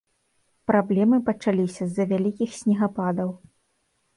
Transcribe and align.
Праблемы 0.69 1.19
пачаліся 1.27 1.83
з-за 1.91 2.03
вялікіх 2.15 2.57
снегападаў. 2.61 3.29